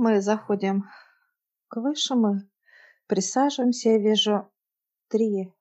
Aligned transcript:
Мы 0.00 0.20
заходим 0.20 0.84
к 1.66 1.80
высшему, 1.80 2.42
присаживаемся. 3.08 3.88
Я 3.88 3.98
вижу 3.98 4.48
три 5.08 5.52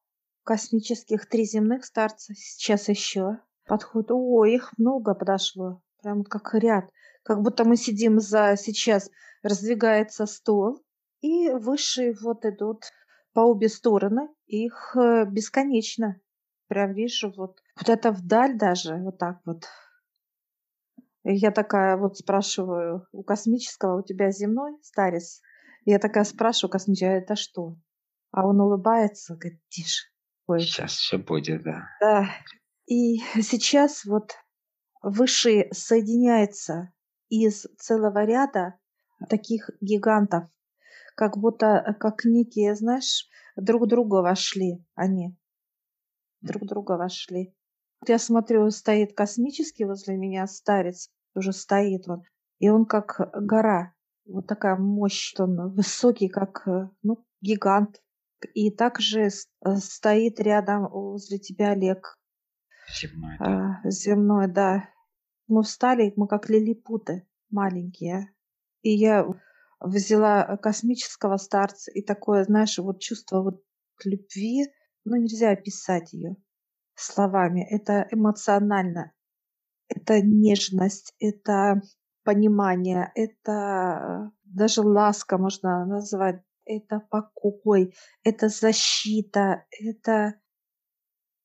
космических, 0.44 1.28
три 1.28 1.44
земных 1.44 1.84
старца. 1.84 2.36
Сейчас 2.36 2.88
еще 2.88 3.40
подходят. 3.66 4.12
О, 4.12 4.46
их 4.46 4.78
много 4.78 5.16
подошло. 5.16 5.82
Прям 6.04 6.24
как 6.24 6.54
ряд. 6.54 6.86
Как 7.24 7.42
будто 7.42 7.66
мы 7.66 7.78
сидим 7.78 8.20
за... 8.20 8.56
Сейчас 8.58 9.10
раздвигается 9.42 10.28
стол. 10.28 10.86
И 11.22 11.50
высшие 11.50 12.16
вот 12.22 12.46
идут 12.46 12.84
по 13.34 13.40
обе 13.40 13.70
стороны. 13.70 14.30
Их 14.46 14.96
э, 14.96 15.26
бесконечно. 15.26 16.22
Прям 16.68 16.94
вижу 16.94 17.34
вот 17.36 17.58
куда-то 17.76 18.12
вдаль 18.12 18.56
даже. 18.56 18.98
Вот 18.98 19.18
так 19.18 19.42
вот. 19.46 19.64
Я 21.30 21.52
такая 21.52 21.98
вот 21.98 22.18
спрашиваю 22.18 23.06
у 23.12 23.22
космического, 23.22 24.00
у 24.00 24.02
тебя 24.02 24.32
земной 24.32 24.78
старец? 24.82 25.42
Я 25.84 26.00
такая 26.00 26.24
спрашиваю 26.24 26.72
космического, 26.72 27.12
а 27.12 27.18
это 27.18 27.36
что? 27.36 27.76
А 28.32 28.48
он 28.48 28.62
улыбается, 28.62 29.36
говорит, 29.36 29.60
тише. 29.68 30.06
Ой. 30.48 30.62
Сейчас 30.62 30.94
все 30.94 31.18
будет, 31.18 31.64
да. 31.64 31.84
Да. 32.00 32.30
И 32.86 33.18
сейчас 33.42 34.06
вот 34.06 34.36
Высший 35.02 35.68
соединяется 35.72 36.92
из 37.30 37.68
целого 37.78 38.26
ряда 38.26 38.80
таких 39.30 39.70
гигантов, 39.80 40.50
как 41.16 41.38
будто 41.38 41.96
как 42.00 42.26
некие, 42.26 42.76
знаешь, 42.76 43.28
друг 43.56 43.88
друга 43.88 44.22
вошли 44.22 44.84
они. 44.96 45.38
Друг 46.42 46.66
друга 46.66 46.94
вошли. 46.94 47.56
Я 48.08 48.20
смотрю, 48.20 48.70
стоит 48.72 49.14
космический 49.14 49.86
возле 49.86 50.18
меня 50.18 50.48
старец, 50.48 51.12
уже 51.38 51.54
стоит 51.54 52.08
он. 52.08 52.24
И 52.60 52.70
он 52.70 52.86
как 52.86 53.20
гора, 53.34 53.94
вот 54.26 54.48
такая 54.48 54.76
мощь, 54.76 55.34
он 55.38 55.74
высокий, 55.74 56.28
как 56.28 56.68
ну, 57.04 57.26
гигант. 57.42 58.02
И 58.54 58.70
также 58.72 59.30
э, 59.30 59.30
стоит 59.78 60.40
рядом 60.40 60.88
возле 60.90 61.40
тебя 61.40 61.72
Олег. 61.72 62.20
Земной, 63.02 63.38
да. 63.40 63.82
А, 63.84 63.90
земной, 63.90 64.48
да. 64.48 64.90
Мы 65.48 65.64
встали, 65.64 66.14
мы 66.16 66.28
как 66.28 66.50
лилипуты 66.50 67.28
маленькие. 67.50 68.32
И 68.82 68.92
я 68.92 69.26
взяла 69.80 70.58
космического 70.58 71.38
старца 71.38 71.92
и 71.92 72.02
такое, 72.02 72.44
знаешь, 72.44 72.78
вот 72.78 73.00
чувство 73.00 73.42
вот 73.42 73.64
любви, 74.04 74.66
ну 75.04 75.16
нельзя 75.16 75.52
описать 75.52 76.14
ее 76.14 76.36
словами. 76.96 77.66
Это 77.70 78.08
эмоционально 78.12 79.14
это 79.88 80.22
нежность, 80.22 81.14
это 81.20 81.82
понимание, 82.24 83.12
это 83.16 84.32
даже 84.44 84.82
ласка 84.82 85.38
можно 85.38 85.86
назвать, 85.86 86.42
это 86.66 87.00
покой, 87.00 87.94
это 88.24 88.50
защита, 88.50 89.66
это 89.72 90.40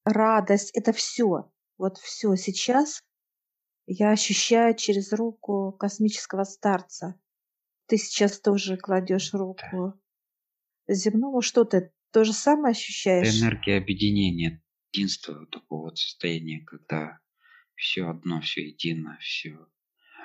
радость, 0.04 0.70
это 0.74 0.92
все. 0.92 1.50
Вот 1.78 1.98
все 1.98 2.34
сейчас 2.36 3.02
я 3.86 4.10
ощущаю 4.10 4.74
через 4.74 5.12
руку 5.12 5.72
космического 5.72 6.44
старца. 6.44 7.18
Ты 7.86 7.96
сейчас 7.96 8.40
тоже 8.40 8.76
кладешь 8.76 9.32
руку 9.34 9.94
земному, 10.88 11.42
что 11.42 11.64
ты 11.64 11.92
то 12.12 12.24
же 12.24 12.32
самое 12.32 12.72
ощущаешь? 12.72 13.40
Энергия 13.40 13.78
объединения, 13.78 14.62
единства, 14.92 15.46
такого 15.46 15.82
вот 15.84 15.98
состояния, 15.98 16.64
когда 16.64 17.18
все 17.75 18.09
одно, 18.09 18.41
все 18.41 18.67
едино, 18.67 19.19
все 19.20 19.59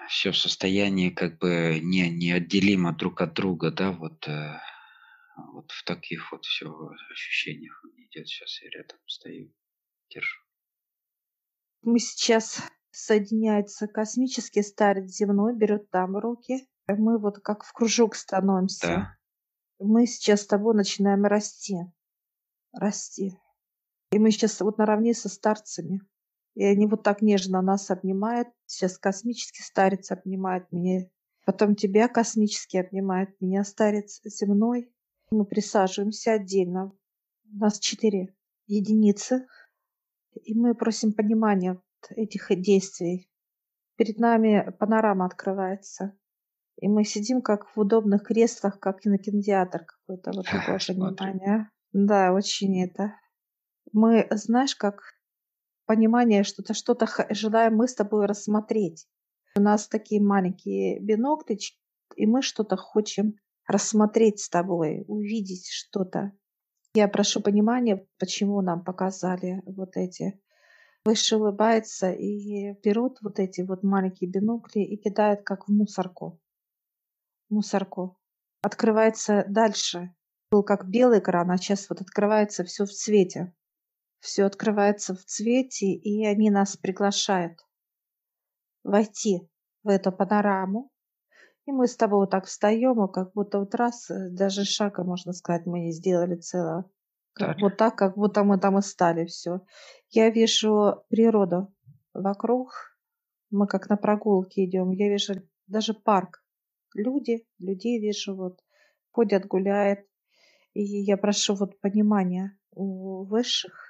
все 0.07 0.31
в 0.31 0.37
состоянии 0.37 1.09
как 1.09 1.37
бы 1.37 1.79
не, 1.81 2.09
неотделимо 2.09 2.93
друг 2.93 3.21
от 3.21 3.33
друга, 3.33 3.71
да, 3.71 3.91
вот, 3.91 4.27
э, 4.27 4.59
вот 5.53 5.71
в 5.71 5.83
таких 5.83 6.31
вот 6.31 6.45
все 6.45 6.67
ощущениях 7.11 7.79
он 7.83 7.91
идет. 8.05 8.27
Сейчас 8.27 8.61
я 8.61 8.69
рядом 8.69 8.97
стою, 9.05 9.53
держу. 10.09 10.41
Мы 11.83 11.99
сейчас 11.99 12.61
соединяется 12.91 13.87
космический 13.87 14.63
старец 14.63 15.11
земной, 15.11 15.55
берет 15.55 15.89
там 15.89 16.17
руки. 16.17 16.67
Мы 16.87 17.19
вот 17.19 17.39
как 17.39 17.63
в 17.63 17.73
кружок 17.73 18.15
становимся. 18.15 18.87
Да. 18.87 19.17
Мы 19.79 20.07
сейчас 20.07 20.43
с 20.43 20.47
тобой 20.47 20.73
начинаем 20.73 21.25
расти. 21.25 21.77
Расти. 22.73 23.37
И 24.11 24.19
мы 24.19 24.31
сейчас 24.31 24.59
вот 24.61 24.77
наравне 24.77 25.13
со 25.13 25.29
старцами. 25.29 26.01
И 26.57 26.65
они 26.65 26.87
вот 26.87 27.03
так 27.03 27.21
нежно 27.21 27.61
нас 27.61 27.91
обнимают. 27.91 28.47
Сейчас 28.65 28.97
космический 28.97 29.61
старец 29.61 30.09
обнимает 30.09 30.71
меня. 30.71 31.07
Потом 31.45 31.75
тебя 31.75 32.07
космический 32.07 32.79
обнимает, 32.79 33.29
меня 33.39 33.63
старец 33.63 34.19
земной. 34.23 34.91
Мы 35.29 35.45
присаживаемся 35.45 36.33
отдельно. 36.33 36.93
У 37.53 37.57
нас 37.57 37.77
четыре 37.77 38.35
единицы. 38.65 39.45
И 40.33 40.55
мы 40.55 40.73
просим 40.73 41.13
понимания 41.13 41.79
этих 42.15 42.47
действий. 42.59 43.29
Перед 43.95 44.17
нами 44.17 44.73
панорама 44.79 45.27
открывается. 45.27 46.17
И 46.81 46.87
мы 46.87 47.03
сидим 47.03 47.43
как 47.43 47.67
в 47.75 47.79
удобных 47.79 48.23
креслах, 48.23 48.79
как 48.79 49.01
кинотеатр 49.01 49.85
какой-то. 49.85 50.31
Вот 50.33 50.45
такое 50.51 50.79
понимание. 50.87 51.69
Да, 51.93 52.33
очень 52.33 52.83
это. 52.83 53.13
Мы, 53.93 54.27
знаешь, 54.31 54.75
как 54.75 55.16
понимание, 55.87 56.43
что-то 56.43 56.75
что-то 56.75 57.07
желаем 57.31 57.75
мы 57.75 57.87
с 57.87 57.95
тобой 57.95 58.27
рассмотреть. 58.27 59.07
У 59.55 59.61
нас 59.61 59.87
такие 59.87 60.21
маленькие 60.21 60.99
биноклички, 60.99 61.79
и 62.15 62.27
мы 62.27 62.43
что-то 62.43 62.77
хотим 62.77 63.35
рассмотреть 63.65 64.39
с 64.39 64.49
тобой, 64.49 65.03
увидеть 65.07 65.67
что-то. 65.67 66.33
Я 66.93 67.07
прошу 67.07 67.41
понимания, 67.41 68.05
почему 68.19 68.61
нам 68.61 68.83
показали 68.83 69.63
вот 69.65 69.97
эти. 69.97 70.39
Выше 71.05 71.37
улыбается 71.37 72.11
и 72.11 72.73
берут 72.83 73.17
вот 73.21 73.39
эти 73.39 73.61
вот 73.61 73.83
маленькие 73.83 74.29
бинокли 74.29 74.81
и 74.81 74.97
кидают 74.97 75.41
как 75.43 75.67
в 75.67 75.71
мусорку. 75.71 76.39
Мусорку. 77.49 78.17
Открывается 78.61 79.45
дальше. 79.47 80.13
Был 80.51 80.63
как 80.63 80.89
белый 80.89 81.19
экран, 81.19 81.49
а 81.51 81.57
сейчас 81.57 81.89
вот 81.89 82.01
открывается 82.01 82.63
все 82.63 82.85
в 82.85 82.91
цвете 82.91 83.53
все 84.19 84.45
открывается 84.45 85.13
в 85.15 85.23
цвете, 85.23 85.87
и 85.87 86.25
они 86.25 86.49
нас 86.49 86.77
приглашают 86.77 87.59
войти 88.83 89.49
в 89.83 89.89
эту 89.89 90.11
панораму. 90.11 90.91
И 91.65 91.71
мы 91.71 91.87
с 91.87 91.97
тобой 91.97 92.19
вот 92.19 92.31
так 92.31 92.45
встаем, 92.45 93.03
и 93.03 93.11
как 93.11 93.33
будто 93.33 93.59
вот 93.59 93.75
раз, 93.75 94.09
э, 94.09 94.29
даже 94.29 94.63
шага, 94.63 95.03
можно 95.03 95.33
сказать, 95.33 95.65
мы 95.65 95.81
не 95.81 95.91
сделали 95.91 96.35
целого. 96.35 96.89
Как. 97.33 97.59
Вот 97.61 97.77
так, 97.77 97.95
как 97.95 98.15
будто 98.15 98.43
мы 98.43 98.57
там 98.57 98.79
и 98.79 98.81
стали 98.81 99.25
все. 99.25 99.61
Я 100.09 100.29
вижу 100.29 101.03
природу 101.09 101.73
вокруг. 102.13 102.71
Мы 103.51 103.67
как 103.67 103.89
на 103.89 103.97
прогулке 103.97 104.65
идем. 104.65 104.91
Я 104.91 105.09
вижу 105.09 105.35
даже 105.67 105.93
парк. 105.93 106.43
Люди, 106.95 107.45
людей 107.59 107.99
вижу, 107.99 108.35
вот 108.35 108.59
ходят, 109.11 109.45
гуляют. 109.45 109.99
И 110.73 110.81
я 110.83 111.17
прошу 111.17 111.55
вот 111.55 111.79
понимания 111.79 112.57
у 112.71 113.23
высших, 113.25 113.86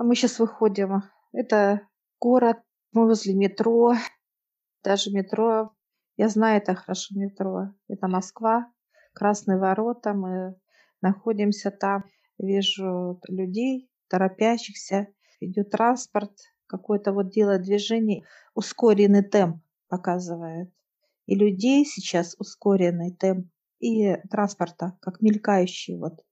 а 0.00 0.02
мы 0.02 0.16
сейчас 0.16 0.38
выходим. 0.38 1.02
Это 1.30 1.86
город, 2.18 2.56
мы 2.92 3.04
возле 3.04 3.34
метро, 3.34 3.92
даже 4.82 5.10
метро. 5.10 5.74
Я 6.16 6.30
знаю 6.30 6.56
это 6.56 6.74
хорошо 6.74 7.14
метро. 7.18 7.74
Это 7.86 8.08
Москва, 8.08 8.72
Красные 9.12 9.58
ворота. 9.58 10.14
Мы 10.14 10.56
находимся 11.02 11.70
там. 11.70 12.04
Вижу 12.38 13.20
людей, 13.28 13.90
торопящихся. 14.08 15.08
Идет 15.38 15.70
транспорт, 15.70 16.32
какое-то 16.66 17.12
вот 17.12 17.28
делает 17.28 17.60
движение. 17.60 18.24
Ускоренный 18.54 19.22
темп 19.22 19.62
показывает. 19.88 20.72
И 21.26 21.34
людей 21.34 21.84
сейчас 21.84 22.36
ускоренный 22.38 23.14
темп. 23.14 23.50
И 23.80 24.16
транспорта, 24.30 24.96
как 25.02 25.20
мелькающий 25.20 25.98
вот. 25.98 26.24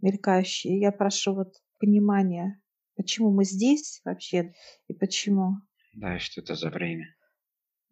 Мелькающий. 0.00 0.78
Я 0.78 0.92
прошу 0.92 1.34
вот 1.34 1.54
понимания 1.80 2.60
Почему 2.98 3.30
мы 3.30 3.44
здесь 3.44 4.00
вообще 4.04 4.54
и 4.88 4.92
почему? 4.92 5.58
Да, 5.92 6.16
и 6.16 6.18
что 6.18 6.40
это 6.40 6.56
за 6.56 6.68
время? 6.68 7.06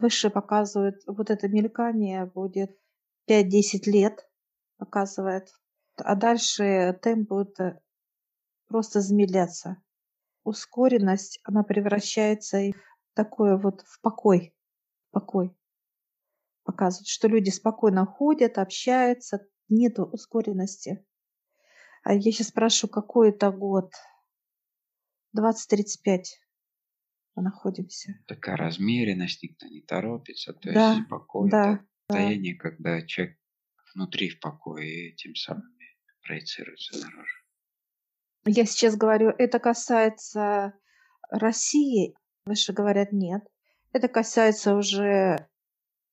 Выше 0.01 0.31
показывает, 0.31 1.01
вот 1.07 1.31
это 1.31 1.47
мелькание 1.47 2.27
будет 2.27 2.77
5-10 3.31 3.89
лет, 3.89 4.29
показывает. 4.79 5.49
А 5.95 6.17
дальше 6.17 6.99
темп 7.01 7.29
будет 7.29 7.61
э, 7.61 7.81
просто 8.67 9.01
замедляться. 9.01 9.81
Ускоренность, 10.43 11.39
она 11.45 11.63
превращается 11.63 12.59
в 12.59 12.75
такое 13.15 13.57
вот 13.57 13.83
в 13.83 14.01
покой. 14.01 14.57
Покой. 15.13 15.57
Показывает, 16.65 17.07
что 17.07 17.29
люди 17.29 17.51
спокойно 17.51 18.07
ходят, 18.07 18.59
общаются, 18.59 19.47
нету 19.69 20.05
ускоренности. 20.05 21.07
А 22.03 22.13
я 22.13 22.21
сейчас 22.21 22.49
спрашиваю, 22.49 22.93
какой 22.93 23.29
это 23.31 23.53
год? 23.53 23.93
20-35 25.37 26.23
мы 27.37 27.43
находимся. 27.43 28.15
Такая 28.27 28.57
размеренность, 28.57 29.43
никто 29.43 29.67
не 29.67 29.83
торопится, 29.83 30.55
то 30.55 30.73
да, 30.73 30.95
есть 30.95 31.07
спокойно. 31.07 31.51
Да, 31.51 31.85
состояние, 32.09 32.55
да. 32.55 32.61
когда 32.61 33.03
человек 33.03 33.39
внутри 33.95 34.31
в 34.31 34.41
покое 34.41 35.11
и 35.11 35.17
тем 35.17 35.35
самым 35.35 35.77
проецируется 36.23 36.99
наружу. 36.99 37.43
Я 38.45 38.65
сейчас 38.65 38.97
говорю, 38.97 39.31
это 39.31 39.59
касается 39.59 40.75
России. 41.31 42.15
Выше 42.45 42.73
говорят 42.73 43.13
нет. 43.13 43.43
Это 43.93 44.09
касается 44.09 44.77
уже 44.77 45.49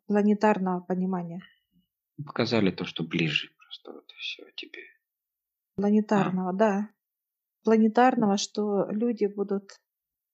планетарного 0.07 0.81
понимания. 0.81 1.41
Показали 2.25 2.71
то, 2.71 2.85
что 2.85 3.03
ближе 3.03 3.49
просто 3.57 3.91
вот 3.91 4.11
все 4.17 4.43
тебе. 4.55 4.83
Планетарного, 5.75 6.51
а. 6.51 6.53
да. 6.53 6.89
Планетарного, 7.63 8.37
что 8.37 8.89
люди 8.89 9.25
будут 9.25 9.79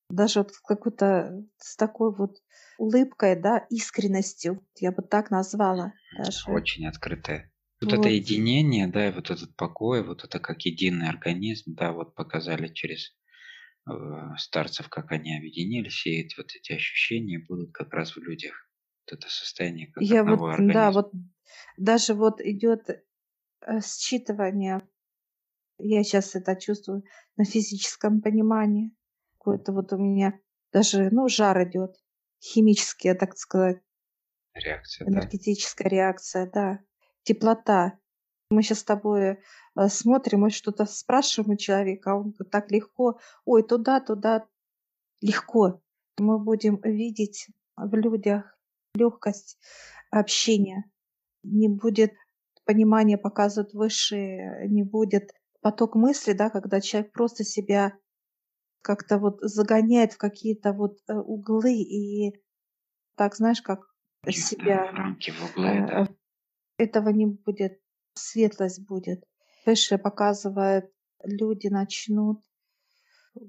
даже 0.10 0.40
вот 0.40 0.52
какой-то 0.64 1.46
с 1.58 1.76
такой 1.76 2.14
вот 2.14 2.38
улыбкой, 2.78 3.40
да, 3.40 3.60
искренностью, 3.70 4.66
я 4.80 4.92
бы 4.92 5.04
так 5.04 5.30
назвала. 5.30 5.94
Даже. 6.18 6.52
Очень 6.52 6.88
открытая. 6.88 7.52
Вот, 7.82 7.92
вот 7.92 8.00
это 8.00 8.10
единение, 8.10 8.88
да, 8.88 9.08
и 9.08 9.12
вот 9.12 9.30
этот 9.30 9.56
покой, 9.56 10.04
вот 10.04 10.24
это 10.24 10.40
как 10.40 10.62
единый 10.64 11.08
организм, 11.08 11.76
да, 11.76 11.94
вот 11.94 12.16
показали 12.16 12.68
через 12.68 13.16
э, 13.90 13.94
старцев, 14.38 14.90
как 14.90 15.12
они 15.12 15.38
объединились, 15.38 16.06
и 16.06 16.28
вот 16.38 16.48
эти 16.56 16.74
ощущения 16.74 17.40
будут 17.48 17.72
как 17.72 17.94
раз 17.94 18.16
в 18.16 18.20
людях. 18.20 18.68
Вот 19.06 19.18
это 19.18 19.30
состояние 19.30 19.88
как 19.88 20.04
Я 20.04 20.22
одного 20.22 20.48
вот, 20.48 20.54
организма. 20.54 20.74
Да, 20.74 20.92
вот 20.92 21.12
даже 21.78 22.14
вот 22.16 22.42
идет 22.42 22.90
э, 22.90 23.80
считывание, 23.80 24.82
я 25.80 26.04
сейчас 26.04 26.36
это 26.36 26.56
чувствую 26.56 27.04
на 27.38 27.46
физическом 27.46 28.22
понимании. 28.22 28.92
Какое-то 29.38 29.72
вот 29.72 29.94
у 29.94 29.98
меня 29.98 30.40
даже, 30.72 31.10
ну, 31.12 31.28
жар 31.28 31.64
идет, 31.64 31.96
химический, 32.42 33.14
так 33.16 33.38
сказать. 33.38 33.80
Реакция, 34.54 35.08
Энергетическая 35.08 35.90
да. 35.90 35.96
реакция, 35.96 36.52
да 36.52 36.80
теплота. 37.30 38.00
Мы 38.50 38.64
сейчас 38.64 38.80
с 38.80 38.84
тобой 38.84 39.22
э, 39.22 39.38
смотрим, 39.90 40.42
мы 40.42 40.50
что-то 40.50 40.86
спрашиваем 40.86 41.52
у 41.52 41.58
человека, 41.58 42.12
а 42.12 42.16
он 42.16 42.34
так 42.34 42.72
легко, 42.72 43.20
ой, 43.46 43.62
туда, 43.62 44.00
туда, 44.00 44.48
легко. 45.22 45.82
Мы 46.18 46.40
будем 46.40 46.82
видеть 46.82 47.48
в 47.76 47.94
людях 47.94 48.58
легкость 48.96 49.60
общения. 50.10 50.90
Не 51.44 51.70
будет 51.70 52.14
понимания 52.66 53.18
показывать 53.18 53.74
выше, 53.74 54.16
не 54.68 54.84
будет 54.84 55.32
поток 55.62 55.96
мысли, 55.96 56.34
да, 56.34 56.50
когда 56.50 56.82
человек 56.82 57.12
просто 57.12 57.44
себя 57.44 57.94
как-то 58.82 59.18
вот 59.18 59.40
загоняет 59.42 60.14
в 60.14 60.18
какие-то 60.18 60.74
вот 60.74 60.98
э, 61.08 61.14
углы 61.14 61.74
и 61.74 62.42
так, 63.16 63.36
знаешь, 63.36 63.62
как 63.62 63.82
себя 64.30 64.92
рамки 64.92 65.32
в 65.32 65.52
углы, 65.52 65.68
э, 65.68 65.88
да 65.88 66.08
этого 66.80 67.10
не 67.10 67.28
будет, 67.28 67.80
светлость 68.14 68.88
будет. 68.88 69.24
Выше 69.66 69.98
показывает, 69.98 70.92
люди 71.24 71.68
начнут 71.68 72.42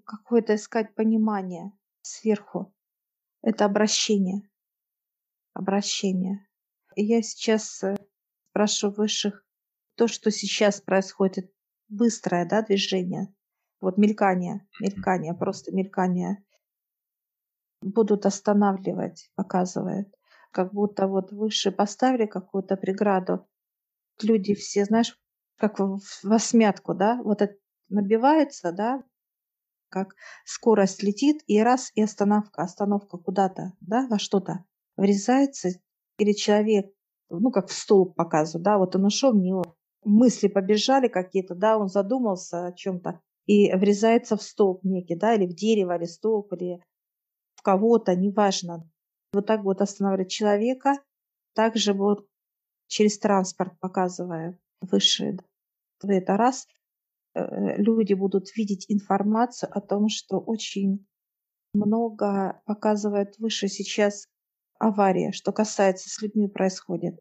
какое-то 0.05 0.57
искать 0.57 0.95
понимание 0.95 1.73
сверху. 2.03 2.75
Это 3.43 3.65
обращение. 3.65 4.43
Обращение. 5.55 6.47
И 6.97 7.05
я 7.05 7.23
сейчас 7.23 7.83
э, 7.83 7.97
спрашиваю 8.51 8.97
высших, 8.97 9.47
то, 9.95 10.09
что 10.09 10.31
сейчас 10.31 10.81
происходит, 10.81 11.53
быстрое 11.90 12.46
да, 12.46 12.62
движение, 12.62 13.34
вот 13.81 13.98
мелькание, 13.98 14.66
мелькание, 14.81 15.34
просто 15.34 15.72
мелькание, 15.72 16.42
будут 17.82 18.26
останавливать, 18.26 19.31
показывает. 19.34 20.14
Как 20.52 20.72
будто 20.72 21.06
вот 21.06 21.32
выше 21.32 21.70
поставили 21.70 22.26
какую-то 22.26 22.76
преграду. 22.76 23.46
Люди 24.22 24.54
все, 24.54 24.84
знаешь, 24.84 25.16
как 25.56 25.78
в 25.78 26.00
восьмятку, 26.22 26.94
да, 26.94 27.20
вот 27.22 27.42
это 27.42 27.56
набивается, 27.88 28.72
да, 28.72 29.02
как 29.88 30.14
скорость 30.44 31.02
летит, 31.02 31.42
и 31.46 31.60
раз, 31.60 31.90
и 31.94 32.02
остановка, 32.02 32.62
остановка 32.62 33.19
куда-то, 33.19 33.72
да, 33.81 34.06
во 34.08 34.19
что-то 34.19 34.64
врезается, 34.96 35.70
или 36.19 36.32
человек, 36.32 36.92
ну, 37.28 37.50
как 37.50 37.69
в 37.69 37.72
столб 37.72 38.14
показываю, 38.14 38.64
да, 38.64 38.78
вот 38.78 38.96
он 38.96 39.06
ушел 39.06 39.32
в 39.32 39.37
него, 39.37 39.76
мысли 40.05 40.49
побежали 40.49 41.08
какие-то, 41.08 41.55
да, 41.55 41.79
он 41.79 41.88
задумался 41.88 42.67
о 42.67 42.73
чем-то, 42.73 43.20
и 43.47 43.73
врезается 43.75 44.37
в 44.37 44.43
столб 44.43 44.85
некий, 44.85 45.17
да, 45.17 45.35
или 45.35 45.47
в 45.47 45.55
дерево, 45.55 45.97
или 45.97 46.05
столб, 46.05 46.52
или 46.52 46.82
в 47.55 47.62
кого-то, 47.62 48.14
неважно 48.14 48.88
вот 49.32 49.47
так 49.47 49.62
вот 49.62 49.81
останавливать 49.81 50.31
человека, 50.31 50.94
также 51.55 51.93
вот 51.93 52.26
через 52.87 53.19
транспорт 53.19 53.79
показывая 53.81 54.58
выше. 54.81 55.38
Это 56.02 56.37
раз. 56.37 56.67
Э, 57.35 57.76
люди 57.76 58.14
будут 58.14 58.56
видеть 58.56 58.87
информацию 58.88 59.70
о 59.73 59.81
том, 59.81 60.08
что 60.08 60.38
очень 60.38 61.06
много 61.73 62.61
показывает 62.67 63.38
выше 63.38 63.69
сейчас 63.69 64.26
авария, 64.79 65.31
что 65.32 65.52
касается 65.52 66.08
с 66.08 66.20
людьми 66.20 66.49
происходит. 66.49 67.20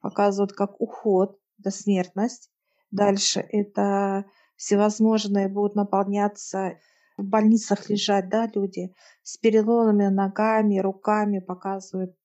Показывают 0.00 0.52
как 0.52 0.80
уход, 0.80 1.38
это 1.60 1.70
смертность. 1.70 2.50
Дальше 2.90 3.40
это 3.40 4.24
всевозможные 4.56 5.48
будут 5.48 5.76
наполняться 5.76 6.78
в 7.16 7.24
больницах 7.24 7.88
лежать, 7.88 8.28
да, 8.28 8.50
люди 8.54 8.94
с 9.22 9.36
переломами 9.36 10.06
ногами, 10.08 10.78
руками 10.78 11.38
показывают, 11.38 12.16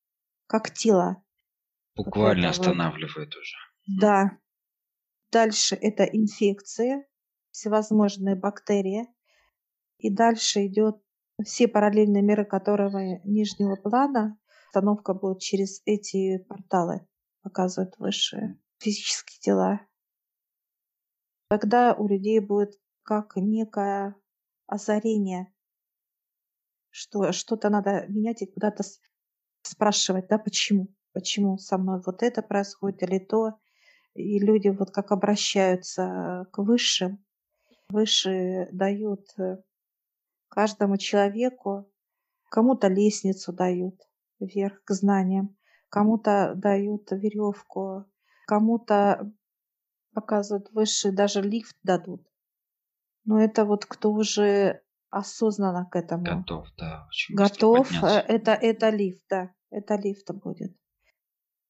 как 0.47 0.71
тело. 0.71 1.23
Буквально 1.95 2.47
вот 2.47 2.57
останавливает 2.57 3.33
вот. 3.35 3.41
уже. 3.41 3.57
Да. 3.99 4.37
Дальше 5.31 5.75
это 5.75 6.03
инфекции, 6.03 7.05
всевозможные 7.51 8.35
бактерии. 8.35 9.07
И 9.97 10.13
дальше 10.13 10.65
идет 10.65 10.97
все 11.43 11.67
параллельные 11.67 12.23
миры, 12.23 12.45
которые 12.45 13.21
нижнего 13.23 13.75
плана. 13.75 14.37
Установка 14.67 15.13
будет 15.13 15.39
через 15.39 15.81
эти 15.85 16.37
порталы, 16.39 17.07
показывают 17.43 17.97
высшие 17.97 18.59
физические 18.85 19.39
тела. 19.39 19.81
Тогда 21.49 21.93
у 21.93 22.07
людей 22.07 22.39
будет 22.39 22.79
как 23.03 23.35
некая 23.35 24.15
озарение, 24.67 25.53
что 26.89 27.31
что-то 27.31 27.69
надо 27.69 28.05
менять 28.07 28.41
и 28.41 28.45
куда-то 28.45 28.83
спрашивать, 29.63 30.27
да, 30.27 30.37
почему, 30.37 30.87
почему 31.13 31.57
со 31.57 31.77
мной 31.77 32.01
вот 32.05 32.23
это 32.23 32.41
происходит 32.41 33.03
или 33.03 33.19
то, 33.19 33.59
и 34.13 34.39
люди 34.39 34.69
вот 34.69 34.91
как 34.91 35.11
обращаются 35.11 36.47
к 36.51 36.59
высшим, 36.59 37.23
выше 37.89 38.69
дают 38.71 39.27
э, 39.37 39.57
каждому 40.47 40.97
человеку, 40.97 41.91
кому-то 42.49 42.87
лестницу 42.87 43.51
дают 43.51 43.95
вверх 44.39 44.83
к 44.83 44.91
знаниям, 44.93 45.57
кому-то 45.89 46.53
дают 46.55 47.11
веревку, 47.11 48.05
кому-то 48.45 49.31
показывают 50.13 50.71
выше, 50.71 51.11
даже 51.11 51.41
лифт 51.41 51.75
дадут. 51.83 52.25
Но 53.25 53.41
это 53.41 53.65
вот 53.65 53.85
кто 53.85 54.11
уже 54.11 54.81
осознанно 55.09 55.85
к 55.85 55.95
этому 55.95 56.23
готов, 56.23 56.67
да, 56.77 57.05
очень 57.07 57.35
готов, 57.35 57.91
э, 58.03 58.07
это 58.27 58.51
это 58.51 58.89
лифт, 58.89 59.23
да, 59.29 59.53
это 59.69 59.95
лифт 59.95 60.31
будет. 60.31 60.75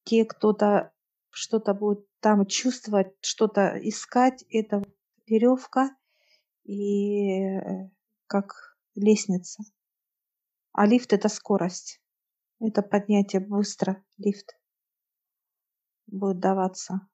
Те, 0.04 0.26
кто-то 0.26 0.92
что-то 1.30 1.74
будет 1.74 2.08
там 2.20 2.46
чувствовать, 2.46 3.14
что-то 3.22 3.78
искать, 3.82 4.44
это 4.50 4.84
веревка 5.28 5.96
и 6.64 7.40
э, 7.40 7.90
как 8.28 8.78
лестница. 8.96 9.64
А 10.72 10.86
лифт 10.86 11.14
это 11.14 11.30
скорость. 11.30 12.02
Это 12.60 12.82
поднятие 12.82 13.42
быстро, 13.42 14.04
лифт 14.18 14.58
будет 16.08 16.40
даваться. 16.40 17.08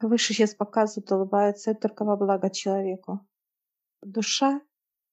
Выше 0.00 0.32
сейчас 0.32 0.54
показывают, 0.54 1.10
улыбается, 1.12 1.72
это 1.72 1.88
только 1.88 2.04
во 2.04 2.16
благо 2.16 2.50
человеку 2.50 3.26
душа, 4.02 4.60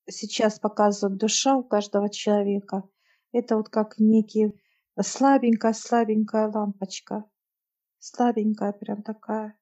сейчас 0.08 0.58
показывает 0.58 1.18
душа 1.18 1.56
у 1.56 1.62
каждого 1.62 2.08
человека, 2.10 2.88
это 3.32 3.56
вот 3.56 3.68
как 3.68 3.98
некий 3.98 4.60
слабенькая-слабенькая 5.00 6.50
лампочка. 6.50 7.24
Слабенькая 7.98 8.72
прям 8.72 9.02
такая. 9.02 9.58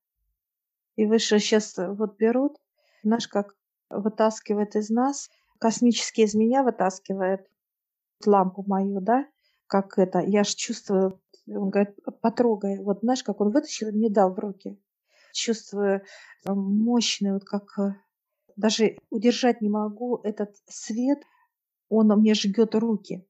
И 0.94 1.06
выше 1.06 1.38
сейчас 1.38 1.74
вот 1.76 2.16
берут, 2.16 2.56
знаешь, 3.02 3.28
как 3.28 3.54
вытаскивает 3.90 4.76
из 4.76 4.90
нас, 4.90 5.28
космически 5.58 6.22
из 6.22 6.34
меня 6.34 6.62
вытаскивает 6.62 7.46
лампу 8.24 8.64
мою, 8.66 9.00
да, 9.00 9.26
как 9.66 9.98
это, 9.98 10.20
я 10.20 10.44
ж 10.44 10.54
чувствую, 10.54 11.20
он 11.48 11.70
говорит, 11.70 11.96
потрогай, 12.20 12.78
вот 12.82 13.00
знаешь, 13.00 13.22
как 13.22 13.40
он 13.40 13.50
вытащил 13.50 13.92
мне 13.92 14.10
дал 14.10 14.34
в 14.34 14.38
руки. 14.38 14.78
Чувствую 15.32 16.02
мощный, 16.46 17.34
вот 17.34 17.44
как 17.44 17.66
даже 18.56 18.96
удержать 19.10 19.60
не 19.60 19.68
могу 19.68 20.16
этот 20.22 20.56
свет, 20.66 21.18
он 21.88 22.08
мне 22.08 22.34
жгет 22.34 22.74
руки. 22.74 23.26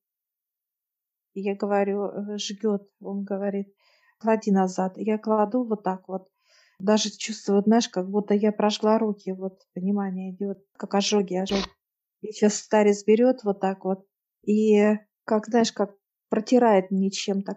Я 1.35 1.55
говорю, 1.55 2.05
э, 2.07 2.39
жгет, 2.39 2.89
он 3.01 3.25
говорит, 3.25 3.75
клади 4.19 4.51
назад. 4.51 4.95
Я 4.97 5.19
кладу 5.19 5.65
вот 5.65 5.83
так 5.83 6.09
вот. 6.09 6.29
Даже 6.79 7.11
чувствую, 7.11 7.63
знаешь, 7.63 7.89
как 7.89 8.09
будто 8.09 8.35
я 8.35 8.53
прожгла 8.53 8.99
руки, 8.99 9.33
вот 9.33 9.67
понимание 9.75 10.31
идет, 10.33 10.65
как 10.77 10.95
ожоги, 10.95 11.35
ожоги. 11.35 11.65
И 12.23 12.33
сейчас 12.33 12.57
старец 12.57 13.05
берет 13.05 13.45
вот 13.45 13.61
так 13.61 13.85
вот 13.85 14.07
и, 14.43 14.99
как 15.25 15.47
знаешь, 15.47 15.73
как 15.73 15.95
протирает 16.29 16.91
мне 16.91 17.11
чем-то. 17.11 17.57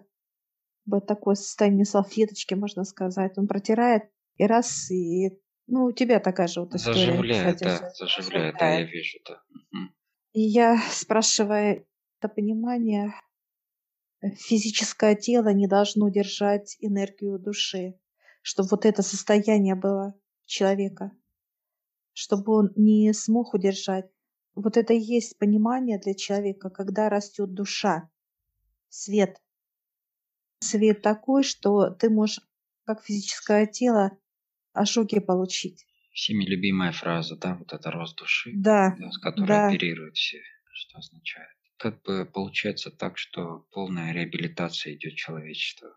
Вот 0.90 1.06
такое 1.06 1.36
состояние 1.36 1.86
салфеточки, 1.86 2.54
можно 2.56 2.84
сказать. 2.84 3.38
Он 3.38 3.48
протирает 3.48 4.04
и 4.38 4.46
раз, 4.46 4.90
и 4.90 5.40
ну, 5.68 5.86
у 5.86 5.92
тебя 5.92 6.20
такая 6.20 6.48
же 6.48 6.62
вот 6.62 6.74
история, 6.74 7.12
Заживляет, 7.12 7.56
кстати, 7.58 7.82
да, 7.82 7.94
заживляет, 7.94 8.56
да, 8.60 8.70
я 8.72 8.84
вижу, 8.84 9.20
да. 9.28 9.42
Мгм. 9.72 9.94
И 10.34 10.42
я, 10.42 10.82
спрашивая 10.90 11.86
это 12.20 12.30
понимание, 12.30 13.14
э, 14.22 14.30
физическое 14.32 15.16
тело 15.16 15.54
не 15.54 15.68
должно 15.68 16.10
держать 16.10 16.76
энергию 16.80 17.38
души, 17.38 18.00
чтобы 18.42 18.70
вот 18.72 18.86
это 18.86 19.04
состояние 19.04 19.76
было 19.76 20.16
человека, 20.46 21.12
чтобы 22.14 22.54
он 22.54 22.72
не 22.76 23.14
смог 23.14 23.54
удержать. 23.54 24.10
Вот 24.56 24.76
это 24.76 24.94
и 24.94 25.00
есть 25.00 25.38
понимание 25.38 26.00
для 26.00 26.16
человека, 26.16 26.70
когда 26.70 27.10
растет 27.10 27.54
душа, 27.54 28.10
свет. 28.90 29.40
Свет 30.62 31.02
такой, 31.02 31.44
что 31.44 31.90
ты 31.90 32.10
можешь, 32.10 32.42
как 32.86 33.04
физическое 33.04 33.66
тело, 33.66 34.18
ожоги 34.74 35.20
получить. 35.20 35.86
Всеми 36.12 36.44
любимая 36.46 36.92
фраза, 36.92 37.38
да, 37.38 37.56
вот 37.56 37.72
это 37.74 37.92
рост 37.92 38.18
души, 38.18 38.52
Да, 38.56 38.96
да, 39.00 39.12
с 39.12 39.18
которой 39.20 39.48
да. 39.48 39.68
оперируют 39.68 40.16
все, 40.18 40.40
что 40.74 40.98
означает. 40.98 41.50
Как 41.78 42.02
бы 42.02 42.26
получается 42.26 42.92
так, 42.92 43.18
что 43.18 43.66
полная 43.72 44.12
реабилитация 44.12 44.94
идет 44.96 45.16
человечества. 45.16 45.96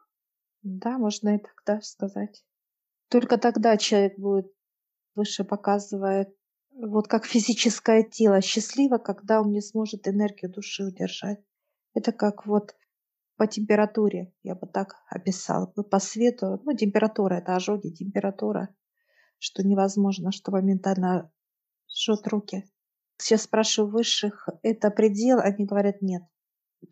Да, 0.62 0.96
можно 0.98 1.36
и 1.36 1.38
так, 1.38 1.62
да, 1.66 1.80
сказать. 1.80 2.44
Только 3.10 3.38
тогда 3.38 3.76
человек 3.76 4.18
будет, 4.18 4.52
выше 5.14 5.44
показывает, 5.44 6.28
вот 6.72 7.08
как 7.08 7.26
физическое 7.26 8.04
тело 8.04 8.40
счастливо, 8.40 8.98
когда 8.98 9.40
он 9.40 9.50
не 9.52 9.60
сможет 9.60 10.08
энергию 10.08 10.52
души 10.52 10.84
удержать. 10.84 11.40
Это 11.94 12.12
как 12.12 12.46
вот 12.46 12.74
по 13.42 13.48
температуре, 13.48 14.32
я 14.44 14.54
бы 14.54 14.68
так 14.68 14.94
описала, 15.08 15.66
бы 15.74 15.82
по 15.82 15.98
свету. 15.98 16.60
Ну, 16.64 16.76
температура, 16.76 17.34
это 17.34 17.56
ожоги, 17.56 17.88
температура, 17.88 18.68
что 19.40 19.66
невозможно, 19.66 20.30
что 20.30 20.52
моментально 20.52 21.28
жжет 21.92 22.28
руки. 22.28 22.70
Сейчас 23.16 23.42
спрашиваю 23.42 23.90
высших, 23.90 24.48
это 24.62 24.92
предел? 24.92 25.40
Они 25.40 25.66
говорят, 25.66 26.02
нет. 26.02 26.22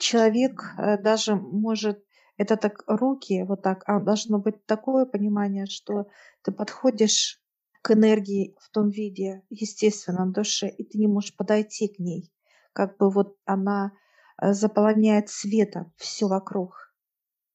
Человек 0.00 0.74
э, 0.76 0.98
даже 0.98 1.36
может, 1.36 2.04
это 2.36 2.56
так 2.56 2.82
руки, 2.88 3.44
вот 3.44 3.62
так, 3.62 3.84
а 3.86 4.00
должно 4.00 4.40
быть 4.40 4.66
такое 4.66 5.06
понимание, 5.06 5.66
что 5.66 6.08
ты 6.42 6.50
подходишь 6.50 7.40
к 7.80 7.92
энергии 7.92 8.56
в 8.58 8.70
том 8.70 8.88
виде, 8.88 9.44
естественном 9.50 10.32
душе, 10.32 10.68
и 10.68 10.82
ты 10.82 10.98
не 10.98 11.06
можешь 11.06 11.36
подойти 11.36 11.86
к 11.86 12.00
ней. 12.00 12.32
Как 12.72 12.96
бы 12.96 13.08
вот 13.08 13.36
она 13.44 13.92
заполоняет 14.40 15.28
светом 15.28 15.92
все 15.96 16.26
вокруг, 16.26 16.94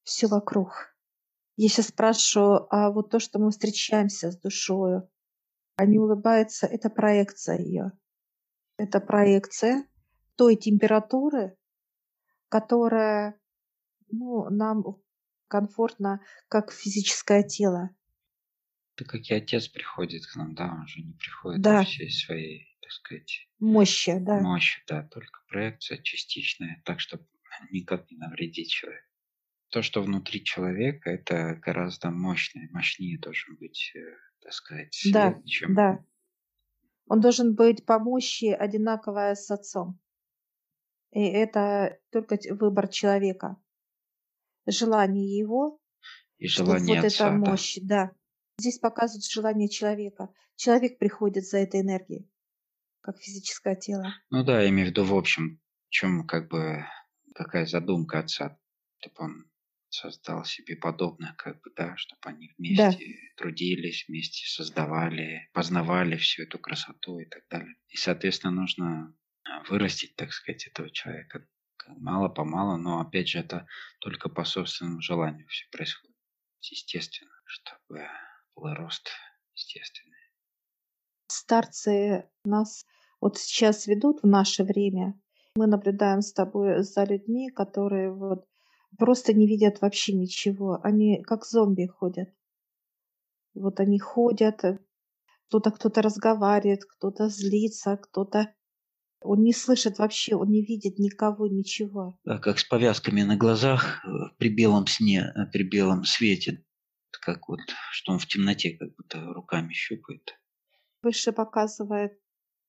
все 0.02 0.26
вокруг. 0.26 0.96
Я 1.56 1.68
сейчас 1.68 1.88
спрашиваю, 1.88 2.66
а 2.74 2.90
вот 2.90 3.10
то, 3.10 3.18
что 3.18 3.38
мы 3.38 3.50
встречаемся 3.50 4.30
с 4.30 4.38
душою, 4.38 5.08
они 5.76 5.98
улыбаются, 5.98 6.66
это 6.66 6.90
проекция 6.90 7.58
ее. 7.58 7.92
Это 8.78 9.00
проекция 9.00 9.86
той 10.36 10.56
температуры, 10.56 11.56
которая 12.48 13.40
ну, 14.10 14.48
нам 14.50 14.84
комфортно, 15.48 16.20
как 16.48 16.72
физическое 16.72 17.42
тело. 17.42 17.90
Это 18.96 19.04
как 19.04 19.20
и 19.22 19.34
отец 19.34 19.68
приходит 19.68 20.26
к 20.26 20.36
нам, 20.36 20.54
да, 20.54 20.72
он 20.72 20.86
же 20.86 21.02
не 21.02 21.12
приходит 21.12 21.60
Да, 21.60 21.84
всей 21.84 22.10
своей, 22.10 22.75
так 22.86 22.92
сказать, 22.92 23.48
мощи, 23.58 24.16
да. 24.20 24.40
мощи, 24.40 24.80
да, 24.86 25.02
только 25.02 25.40
проекция 25.48 25.98
частичная, 25.98 26.80
так, 26.84 27.00
чтобы 27.00 27.26
никак 27.72 28.08
не 28.12 28.16
навредить 28.16 28.70
человеку. 28.70 29.04
То, 29.70 29.82
что 29.82 30.02
внутри 30.02 30.44
человека, 30.44 31.10
это 31.10 31.56
гораздо 31.56 32.10
мощнее, 32.10 32.68
мощнее 32.70 33.18
должен 33.18 33.56
быть, 33.56 33.90
э, 33.96 33.98
так 34.40 34.52
сказать, 34.52 34.96
Да, 35.12 35.32
свет, 35.32 35.44
чем 35.46 35.74
да. 35.74 36.04
Он 37.08 37.20
должен 37.20 37.56
быть 37.56 37.84
по 37.84 37.98
мощи 37.98 38.52
одинаковая 38.52 39.34
с 39.34 39.50
отцом. 39.50 39.98
И 41.10 41.20
это 41.20 41.98
только 42.12 42.38
выбор 42.50 42.86
человека. 42.86 43.56
Желание 44.66 45.36
его, 45.36 45.80
и 46.38 46.46
желание 46.46 46.96
вот 46.96 46.98
эта 46.98 47.06
отца, 47.08 47.30
да. 47.30 47.36
мощь, 47.36 47.78
да. 47.82 48.12
Здесь 48.58 48.78
показывают 48.78 49.24
желание 49.24 49.68
человека. 49.68 50.32
Человек 50.54 50.98
приходит 50.98 51.46
за 51.46 51.58
этой 51.58 51.80
энергией, 51.80 52.30
как 53.06 53.18
физическое 53.18 53.76
тело. 53.76 54.14
Ну 54.30 54.44
да, 54.44 54.62
я 54.62 54.68
имею 54.68 54.88
в 54.88 54.90
виду 54.90 55.04
в 55.04 55.14
общем, 55.14 55.60
в 55.88 55.90
чем 55.90 56.26
как 56.26 56.48
бы 56.48 56.84
какая 57.34 57.66
задумка 57.66 58.20
отца, 58.20 58.58
чтобы 58.98 59.14
он 59.18 59.50
создал 59.88 60.44
себе 60.44 60.76
подобное, 60.76 61.34
как 61.38 61.60
бы, 61.62 61.70
да, 61.76 61.96
чтобы 61.96 62.20
они 62.24 62.52
Да, 62.68 62.88
вместе 62.90 63.14
трудились, 63.36 64.04
вместе 64.08 64.46
создавали, 64.48 65.48
познавали 65.52 66.16
всю 66.16 66.42
эту 66.42 66.58
красоту 66.58 67.18
и 67.18 67.24
так 67.26 67.44
далее. 67.48 67.76
И, 67.88 67.96
соответственно, 67.96 68.52
нужно 68.52 69.14
а, 69.44 69.62
вырастить, 69.64 70.16
так 70.16 70.32
сказать, 70.32 70.66
этого 70.66 70.90
человека 70.90 71.46
мало-помалу, 71.88 72.76
но, 72.78 73.00
опять 73.00 73.28
же, 73.28 73.38
это 73.38 73.66
только 74.00 74.28
по 74.28 74.44
собственному 74.44 75.00
желанию 75.00 75.46
все 75.48 75.66
происходит, 75.70 76.16
естественно, 76.62 77.30
чтобы 77.46 78.08
был 78.56 78.74
рост 78.74 79.08
естественный. 79.54 80.16
старцы 81.28 82.28
нас 82.44 82.84
вот 83.20 83.38
сейчас 83.38 83.86
ведут 83.86 84.22
в 84.22 84.26
наше 84.26 84.64
время. 84.64 85.18
Мы 85.56 85.66
наблюдаем 85.66 86.20
с 86.20 86.32
тобой 86.32 86.82
за 86.82 87.04
людьми, 87.04 87.50
которые 87.50 88.12
вот 88.12 88.46
просто 88.98 89.32
не 89.32 89.46
видят 89.46 89.80
вообще 89.80 90.12
ничего. 90.12 90.78
Они 90.82 91.22
как 91.22 91.44
зомби 91.44 91.86
ходят. 91.86 92.28
Вот 93.54 93.80
они 93.80 93.98
ходят, 93.98 94.64
э, 94.64 94.78
кто-то 95.48 95.70
кто-то 95.70 96.02
разговаривает, 96.02 96.84
кто-то 96.84 97.28
злится, 97.28 97.96
кто-то 97.96 98.54
он 99.20 99.42
не 99.42 99.52
слышит 99.52 99.98
вообще, 99.98 100.36
он 100.36 100.50
не 100.50 100.62
видит 100.62 100.98
никого, 100.98 101.46
ничего. 101.46 102.18
Да, 102.24 102.38
как 102.38 102.58
с 102.58 102.64
повязками 102.64 103.22
на 103.22 103.36
глазах 103.36 104.04
э, 104.04 104.08
при 104.38 104.50
белом 104.50 104.86
сне, 104.86 105.32
э, 105.34 105.46
при 105.50 105.62
белом 105.62 106.04
свете, 106.04 106.64
как 107.10 107.48
вот, 107.48 107.60
что 107.92 108.12
он 108.12 108.18
в 108.18 108.26
темноте 108.26 108.76
как 108.76 108.94
будто 108.94 109.20
руками 109.32 109.72
щупает. 109.72 110.38
Выше 111.02 111.32
показывает 111.32 112.12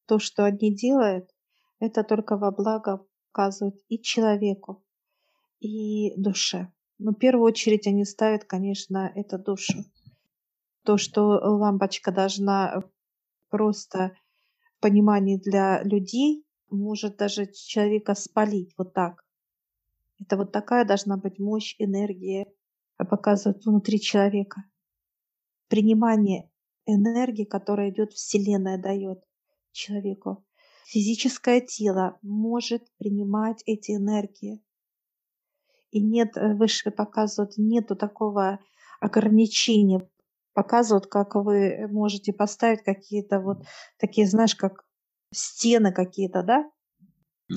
то, 0.08 0.20
что 0.20 0.46
они 0.46 0.74
делают, 0.74 1.30
это 1.80 2.04
только 2.04 2.38
во 2.38 2.52
благо 2.52 3.06
показывают 3.32 3.76
и 3.88 4.02
человеку, 4.02 4.84
и 5.60 6.14
душе. 6.20 6.72
Но 6.98 7.12
в 7.12 7.16
первую 7.16 7.46
очередь 7.46 7.86
они 7.88 8.06
ставят, 8.06 8.46
конечно, 8.46 9.12
это 9.14 9.38
душу. 9.38 9.84
То, 10.84 10.98
что 10.98 11.22
лампочка 11.22 12.12
должна 12.12 12.84
просто 13.50 14.14
в 14.78 14.82
понимании 14.82 15.38
для 15.38 15.84
людей, 15.84 16.46
может 16.70 17.18
даже 17.18 17.46
человека 17.52 18.16
спалить 18.16 18.74
вот 18.78 18.94
так. 18.94 19.24
Это 20.20 20.38
вот 20.38 20.52
такая 20.52 20.86
должна 20.86 21.18
быть 21.18 21.38
мощь, 21.38 21.76
энергия, 21.78 22.48
а 22.98 23.06
показывает 23.06 23.64
внутри 23.66 24.00
человека. 24.00 24.64
Принимание 25.68 26.50
энергии, 26.86 27.44
которая 27.44 27.92
идет 27.92 28.14
Вселенная 28.14 28.82
дает 28.82 29.26
человеку. 29.77 30.46
Физическое 30.86 31.62
тело 31.62 32.17
может 32.22 32.84
принимать 32.98 33.63
эти 33.65 33.91
энергии. 33.91 34.62
И 35.91 36.01
нет, 36.01 36.36
э, 36.38 36.53
выше 36.53 36.91
показывают, 36.91 37.57
нету 37.57 37.96
такого 37.96 38.60
ограничения. 39.00 40.07
Показывают, 40.53 41.07
как 41.07 41.36
вы 41.36 41.88
можете 41.89 42.34
поставить 42.34 42.84
какие-то 42.84 43.39
вот 43.39 43.63
такие, 43.98 44.27
знаешь, 44.27 44.55
как 44.55 44.86
стены 45.34 45.91
какие-то, 45.93 46.43
да? 46.43 46.69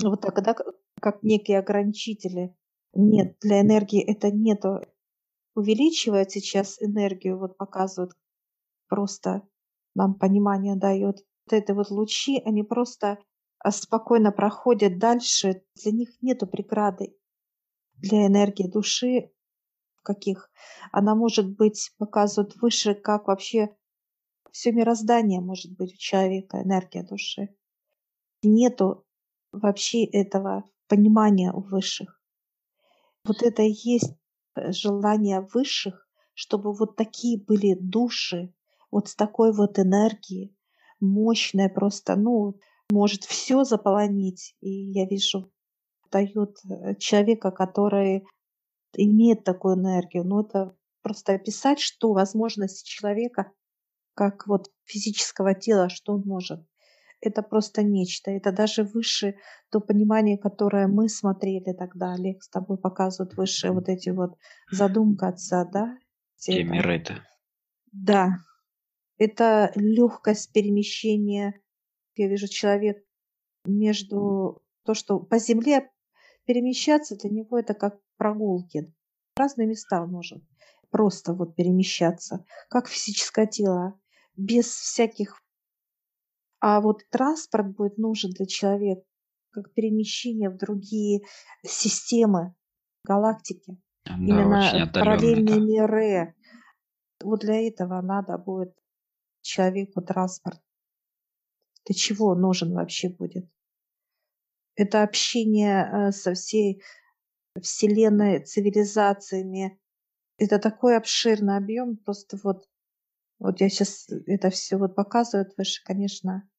Вот 0.03 0.21
так, 0.21 0.43
да, 0.43 0.53
к- 0.53 0.73
как 1.01 1.23
некие 1.23 1.59
ограничители. 1.59 2.55
Нет, 2.93 3.37
для 3.41 3.61
энергии 3.61 4.01
это 4.03 4.31
нету. 4.31 4.81
Увеличивает 5.55 6.31
сейчас 6.31 6.81
энергию, 6.81 7.39
вот 7.39 7.57
показывают, 7.57 8.13
просто 8.89 9.43
нам 9.95 10.15
понимание 10.15 10.75
дает. 10.75 11.25
Вот 11.45 11.53
это 11.53 11.73
вот 11.73 11.89
лучи, 11.89 12.41
они 12.45 12.63
просто 12.63 13.19
а, 13.59 13.71
спокойно 13.71 14.31
проходят 14.31 14.97
дальше. 14.97 15.63
Для 15.75 15.91
них 15.91 16.09
нету 16.21 16.47
преграды. 16.47 17.15
Для 17.95 18.27
энергии 18.27 18.67
души 18.67 19.31
каких. 20.03 20.49
Она 20.91 21.15
может 21.15 21.49
быть, 21.55 21.91
показывают 21.97 22.55
выше, 22.55 22.93
как 22.95 23.27
вообще 23.27 23.75
все 24.51 24.71
мироздание 24.71 25.39
может 25.39 25.75
быть 25.77 25.93
у 25.93 25.97
человека, 25.97 26.61
энергия 26.61 27.03
души. 27.03 27.55
Нету 28.43 29.05
вообще 29.51 30.03
этого 30.05 30.63
понимания 30.87 31.51
у 31.53 31.61
высших. 31.61 32.19
Вот 33.23 33.43
это 33.43 33.61
и 33.61 33.71
есть 33.71 34.13
э, 34.55 34.71
желание 34.71 35.41
высших, 35.53 36.07
чтобы 36.33 36.73
вот 36.73 36.95
такие 36.95 37.39
были 37.39 37.75
души, 37.75 38.53
вот 38.89 39.07
с 39.07 39.15
такой 39.15 39.53
вот 39.53 39.77
энергией, 39.77 40.55
мощная 41.01 41.69
просто, 41.69 42.15
ну, 42.15 42.59
может 42.89 43.23
все 43.23 43.63
заполонить. 43.63 44.55
И 44.61 44.69
я 44.69 45.05
вижу, 45.05 45.51
дает 46.11 46.57
э, 46.69 46.95
человека, 46.95 47.51
который 47.51 48.25
имеет 48.93 49.43
такую 49.43 49.75
энергию. 49.75 50.23
Ну, 50.23 50.41
это 50.41 50.75
просто 51.01 51.33
описать, 51.33 51.79
что 51.79 52.13
возможность 52.13 52.85
человека, 52.85 53.51
как 54.13 54.47
вот 54.47 54.67
физического 54.85 55.53
тела, 55.55 55.89
что 55.89 56.13
он 56.13 56.23
может. 56.25 56.65
Это 57.21 57.43
просто 57.43 57.83
нечто. 57.83 58.31
Это 58.31 58.51
даже 58.51 58.83
выше 58.83 59.35
то 59.69 59.79
понимание, 59.79 60.37
которое 60.37 60.87
мы 60.87 61.07
смотрели 61.07 61.71
тогда. 61.71 62.13
Олег 62.13 62.43
с 62.43 62.49
тобой 62.49 62.77
показывает 62.77 63.37
выше 63.37 63.71
вот 63.71 63.89
эти 63.89 64.09
вот 64.09 64.37
задумка 64.71 65.27
отца, 65.27 65.65
да? 65.65 65.97
Миры-то. 66.47 67.23
Да. 67.91 68.37
Это 69.21 69.71
легкость 69.75 70.51
перемещения. 70.51 71.61
Я 72.15 72.27
вижу 72.27 72.47
человек 72.47 73.05
между 73.65 74.63
то, 74.83 74.95
что 74.95 75.19
по 75.19 75.37
земле 75.37 75.91
перемещаться 76.45 77.15
для 77.15 77.29
него 77.29 77.59
это 77.59 77.75
как 77.75 77.99
прогулки. 78.17 78.91
В 79.35 79.39
разные 79.39 79.67
места 79.67 80.01
он 80.01 80.09
может 80.09 80.43
просто 80.89 81.35
вот 81.35 81.55
перемещаться, 81.55 82.45
как 82.67 82.87
физическое 82.87 83.45
тело, 83.45 83.93
без 84.35 84.65
всяких... 84.65 85.39
А 86.59 86.81
вот 86.81 87.07
транспорт 87.11 87.75
будет 87.75 87.99
нужен 87.99 88.31
для 88.31 88.47
человека, 88.47 89.03
как 89.51 89.71
перемещение 89.75 90.49
в 90.49 90.57
другие 90.57 91.21
системы, 91.63 92.55
галактики. 93.03 93.77
Да, 94.03 94.15
Именно 94.15 94.91
параллельные 94.91 95.59
да. 95.59 95.61
миры. 95.61 96.35
Вот 97.21 97.41
для 97.41 97.67
этого 97.67 98.01
надо 98.01 98.39
будет 98.39 98.75
человеку 99.41 100.01
транспорт. 100.01 100.61
Для 101.85 101.95
чего 101.95 102.35
нужен 102.35 102.73
вообще 102.73 103.09
будет? 103.09 103.49
Это 104.75 105.03
общение 105.03 105.89
э, 105.91 106.11
со 106.11 106.33
всей 106.33 106.81
Вселенной, 107.59 108.43
цивилизациями. 108.43 109.79
Это 110.37 110.57
такой 110.59 110.97
обширный 110.97 111.57
объем, 111.57 111.97
просто 111.97 112.37
вот, 112.43 112.67
вот 113.39 113.59
я 113.61 113.69
сейчас 113.69 114.07
это 114.25 114.49
все 114.49 114.77
вот 114.77 114.95
показываю 114.95 115.51
выше, 115.57 115.83
конечно, 115.83 116.49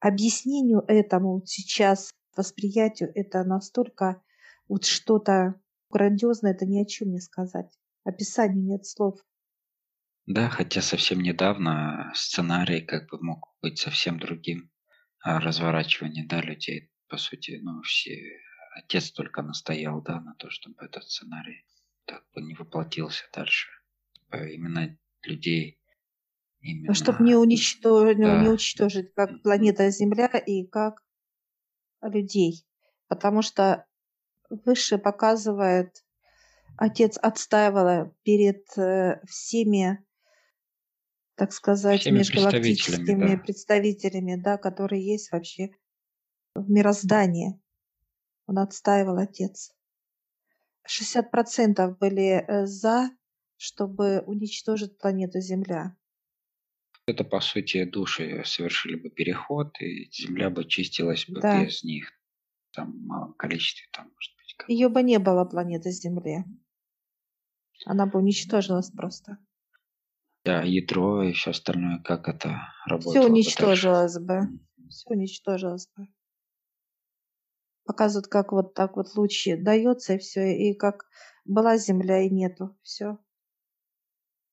объяснению 0.00 0.84
этому 0.86 1.42
сейчас, 1.46 2.10
восприятию, 2.36 3.10
это 3.14 3.42
настолько 3.44 4.22
вот 4.68 4.84
что-то 4.84 5.60
грандиозное, 5.90 6.52
это 6.52 6.66
ни 6.66 6.80
о 6.80 6.84
чем 6.84 7.10
не 7.10 7.20
сказать. 7.20 7.72
Описанию 8.04 8.64
нет 8.64 8.86
слов. 8.86 9.18
Да, 10.26 10.48
хотя 10.48 10.80
совсем 10.80 11.20
недавно 11.20 12.10
сценарий 12.14 12.80
как 12.80 13.10
бы 13.10 13.22
мог 13.22 13.54
быть 13.60 13.78
совсем 13.78 14.18
другим. 14.18 14.70
А 15.20 15.38
разворачивание, 15.40 16.26
да, 16.26 16.40
людей, 16.40 16.90
по 17.08 17.16
сути, 17.16 17.60
ну, 17.62 17.82
все 17.82 18.18
отец 18.74 19.10
только 19.10 19.42
настоял, 19.42 20.02
да, 20.02 20.20
на 20.20 20.34
то, 20.34 20.50
чтобы 20.50 20.84
этот 20.84 21.04
сценарий 21.04 21.66
так 22.06 22.24
бы 22.34 22.42
не 22.42 22.54
воплотился 22.54 23.24
дальше. 23.32 23.68
Именно 24.32 24.98
людей 25.22 25.78
Именно. 26.64 26.94
Чтобы 26.94 27.24
не, 27.24 27.36
уничтож... 27.36 28.16
да. 28.16 28.42
не 28.42 28.48
уничтожить 28.48 29.12
как 29.14 29.42
планета 29.42 29.90
Земля 29.90 30.26
и 30.26 30.66
как 30.66 31.02
людей. 32.00 32.66
Потому 33.06 33.42
что 33.42 33.84
выше 34.48 34.96
показывает, 34.96 36.02
отец 36.78 37.18
отстаивала 37.18 38.14
перед 38.22 38.66
э, 38.78 39.20
всеми, 39.26 40.02
так 41.36 41.52
сказать, 41.52 42.00
всеми 42.00 42.18
межгалактическими 42.18 43.04
представителями, 43.04 43.36
да. 43.36 43.42
представителями, 43.42 44.36
да, 44.36 44.56
которые 44.58 45.04
есть 45.04 45.32
вообще 45.32 45.70
в 46.54 46.70
мироздании. 46.70 47.60
Он 48.46 48.58
отстаивал 48.58 49.18
отец. 49.18 49.72
60% 50.86 51.96
были 51.98 52.44
э, 52.46 52.66
за, 52.66 53.10
чтобы 53.56 54.20
уничтожить 54.26 54.98
планету 54.98 55.40
Земля. 55.40 55.96
Это, 57.06 57.24
по 57.24 57.40
сути, 57.40 57.84
души 57.84 58.42
совершили 58.44 58.96
бы 58.96 59.10
переход, 59.10 59.78
и 59.80 60.10
Земля 60.10 60.50
бы 60.50 60.64
чистилась 60.64 61.26
бы 61.28 61.40
да. 61.40 61.64
без 61.64 61.82
них. 61.84 62.10
Там 62.72 62.92
в 62.92 63.06
малом 63.06 63.34
количестве, 63.34 63.88
там, 63.92 64.10
может 64.12 64.32
быть. 64.36 64.68
Ее 64.68 64.88
бы 64.88 65.02
не 65.02 65.18
было 65.18 65.44
планеты 65.44 65.90
Земли. 65.90 66.44
Она 67.86 68.06
бы 68.06 68.18
уничтожилась 68.18 68.90
просто. 68.90 69.38
Да, 70.44 70.62
ядро 70.62 71.22
и 71.22 71.32
все 71.32 71.50
остальное, 71.50 72.00
как 72.02 72.28
это 72.28 72.68
работало. 72.86 73.14
Все 73.14 73.26
уничтожилось 73.26 74.18
бы. 74.18 74.40
бы. 74.40 74.88
Все 74.90 75.08
уничтожилось 75.10 75.88
бы 75.96 76.08
показывают, 77.84 78.26
как 78.28 78.52
вот 78.52 78.74
так 78.74 78.96
вот 78.96 79.14
лучи 79.14 79.56
дается 79.56 80.14
и 80.14 80.18
все, 80.18 80.56
и 80.56 80.74
как 80.74 81.06
была 81.44 81.76
земля 81.76 82.22
и 82.22 82.30
нету, 82.30 82.76
все. 82.82 83.18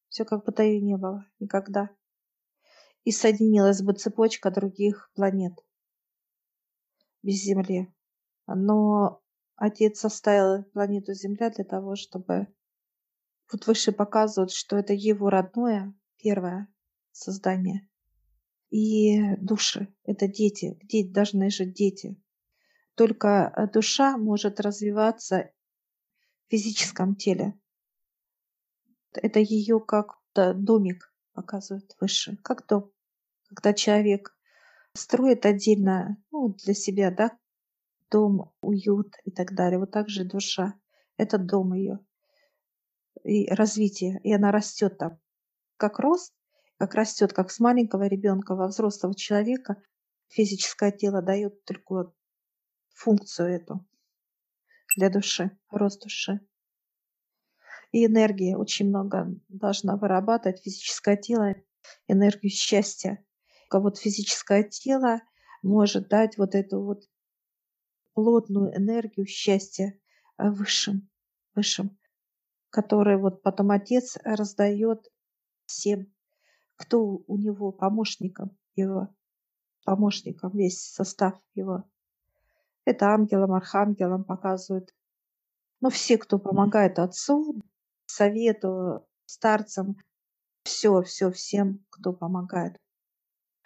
Все 0.09 0.25
как 0.25 0.45
будто 0.45 0.63
ее 0.63 0.81
не 0.81 0.97
было 0.97 1.25
никогда. 1.39 1.89
И 3.03 3.11
соединилась 3.11 3.81
бы 3.81 3.93
цепочка 3.93 4.51
других 4.51 5.09
планет 5.15 5.53
без 7.23 7.35
Земли. 7.35 7.91
Но 8.45 9.23
Отец 9.55 10.03
оставил 10.03 10.63
планету 10.65 11.13
Земля 11.13 11.49
для 11.49 11.63
того, 11.63 11.95
чтобы 11.95 12.47
вот 13.51 13.67
выше 13.67 13.91
показывают, 13.91 14.51
что 14.51 14.77
это 14.77 14.93
его 14.93 15.29
родное, 15.29 15.93
первое 16.17 16.67
создание. 17.11 17.87
И 18.69 19.35
души— 19.35 19.93
это 20.05 20.27
дети. 20.27 20.77
Где 20.81 21.05
должны 21.05 21.49
жить 21.49 21.73
дети? 21.73 22.21
Только 22.95 23.51
э, 23.55 23.67
душа 23.67 24.17
может 24.17 24.59
развиваться 24.59 25.51
в 26.47 26.51
физическом 26.51 27.15
теле. 27.15 27.59
Это 29.13 29.39
ее 29.39 29.79
как 29.81 30.17
домик 30.33 31.13
показывает 31.33 31.95
выше, 31.99 32.37
как 32.43 32.65
дом. 32.67 32.91
Когда 33.49 33.73
человек 33.73 34.37
строит 34.93 35.45
отдельно 35.45 36.17
ну, 36.31 36.53
для 36.53 36.73
себя, 36.73 37.11
да, 37.11 37.37
дом, 38.09 38.53
уют 38.61 39.15
и 39.25 39.31
так 39.31 39.53
далее. 39.53 39.79
Вот 39.79 39.91
так 39.91 40.09
же 40.09 40.23
душа. 40.23 40.75
Это 41.17 41.37
дом 41.37 41.73
ее. 41.73 41.99
И 43.23 43.47
развитие. 43.49 44.19
И 44.23 44.33
она 44.33 44.51
растет 44.51 44.97
там. 44.97 45.19
Как 45.77 45.99
рост, 45.99 46.33
как 46.77 46.95
растет, 46.95 47.33
как 47.33 47.51
с 47.51 47.59
маленького 47.59 48.07
ребенка 48.07 48.55
во 48.55 48.67
взрослого 48.67 49.15
человека 49.15 49.81
физическое 50.29 50.91
тело 50.91 51.21
дает 51.21 51.63
только 51.65 52.13
функцию 52.93 53.49
эту 53.49 53.85
для 54.95 55.09
души, 55.09 55.51
рост 55.69 56.01
души. 56.01 56.39
И 57.91 58.05
энергии 58.05 58.55
очень 58.55 58.87
много 58.87 59.27
должна 59.49 59.97
вырабатывать 59.97 60.61
физическое 60.63 61.17
тело, 61.17 61.55
энергию 62.07 62.49
счастья. 62.49 63.23
Вот 63.71 63.97
физическое 63.97 64.63
тело 64.63 65.21
может 65.61 66.09
дать 66.09 66.37
вот 66.37 66.55
эту 66.55 66.81
вот 66.81 67.03
плотную 68.13 68.75
энергию 68.75 69.25
счастья 69.25 69.97
высшим, 70.37 71.09
высшим, 71.55 71.97
который 72.71 73.17
вот 73.17 73.43
потом 73.43 73.69
отец 73.69 74.17
раздает 74.23 75.07
всем, 75.65 76.11
кто 76.77 77.03
у 77.03 77.37
него 77.37 77.71
помощником 77.71 78.57
его, 78.75 79.13
помощником 79.85 80.51
весь 80.53 80.81
состав 80.81 81.39
его. 81.53 81.83
Это 82.85 83.09
ангелам, 83.09 83.51
архангелам 83.53 84.23
показывают. 84.23 84.95
Ну, 85.81 85.89
все, 85.89 86.17
кто 86.17 86.39
помогает 86.39 86.97
отцу, 86.97 87.61
совету, 88.05 89.07
старцам, 89.25 89.97
все, 90.63 91.01
все, 91.03 91.31
всем, 91.31 91.85
кто 91.89 92.13
помогает. 92.13 92.77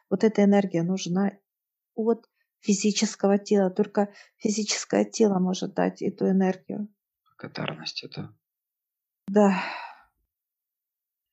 Вот 0.09 0.23
эта 0.23 0.43
энергия 0.43 0.83
нужна 0.83 1.31
от 1.93 2.29
физического 2.59 3.37
тела. 3.37 3.69
Только 3.69 4.13
физическое 4.37 5.05
тело 5.05 5.39
может 5.39 5.73
дать 5.73 6.01
эту 6.01 6.29
энергию. 6.29 6.87
Благодарность 7.37 8.03
это. 8.03 8.33
Да. 9.27 9.63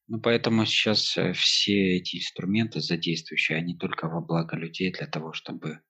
Ну, 0.09 0.20
поэтому 0.20 0.66
сейчас 0.66 1.16
э, 1.16 1.33
все 1.33 1.96
эти 1.96 2.16
инструменты 2.16 2.81
задействующие, 2.81 3.59
они 3.59 3.76
только 3.76 4.09
во 4.09 4.20
благо 4.20 4.57
людей 4.57 4.92
для 4.92 5.07
того, 5.07 5.33
чтобы 5.33 5.81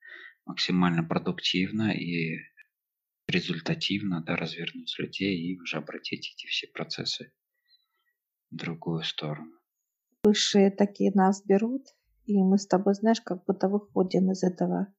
максимально 0.44 1.02
продуктивно 1.02 1.92
и 1.92 2.38
результативно 3.26 4.22
да, 4.22 4.36
развернуть 4.36 4.94
людей 4.98 5.36
и 5.36 5.58
уже 5.60 5.78
обратить 5.78 6.34
эти 6.34 6.46
все 6.46 6.66
процессы 6.68 7.32
в 8.50 8.56
другую 8.56 9.02
сторону. 9.02 9.52
Высшие 10.24 10.70
такие 10.70 11.10
нас 11.14 11.44
берут, 11.44 11.86
и 12.26 12.36
мы 12.42 12.58
с 12.58 12.66
тобой, 12.66 12.94
знаешь, 12.94 13.20
как 13.20 13.44
будто 13.44 13.68
выходим 13.68 14.30
из 14.30 14.42
этого 14.42 14.94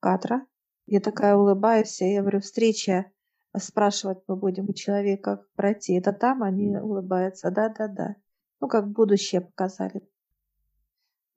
кадра. 0.00 0.46
Я 0.86 1.00
такая 1.00 1.34
улыбаюсь, 1.34 2.00
и 2.00 2.12
я 2.12 2.20
говорю, 2.20 2.40
встреча 2.40 3.10
спрашивать 3.58 4.18
мы 4.26 4.36
будем 4.36 4.68
у 4.68 4.72
человека, 4.72 5.36
как 5.36 5.52
пройти. 5.52 5.94
Это 5.94 6.12
там 6.12 6.42
они 6.42 6.76
улыбаются. 6.76 7.50
Да-да-да. 7.50 8.16
Ну, 8.60 8.68
как 8.68 8.88
будущее 8.88 9.40
показали. 9.40 10.02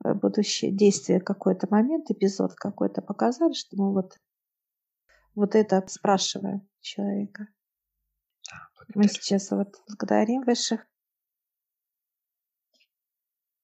Э, 0.03 0.13
будущее 0.13 0.71
действие 0.71 1.19
какой-то 1.19 1.67
момент, 1.69 2.09
эпизод 2.09 2.53
какой-то 2.55 3.01
показали, 3.01 3.53
что 3.53 3.75
мы 3.77 3.93
вот, 3.93 4.17
вот 5.35 5.55
это 5.55 5.83
спрашиваем 5.87 6.67
человека. 6.81 7.47
Да, 8.49 8.83
Мы 8.95 9.07
сейчас 9.07 9.51
вот 9.51 9.75
благодарим 9.87 10.43
высших 10.43 10.85